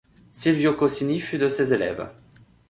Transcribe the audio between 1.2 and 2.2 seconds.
de ses élèves.